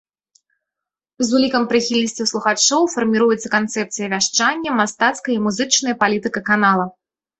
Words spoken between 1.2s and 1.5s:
З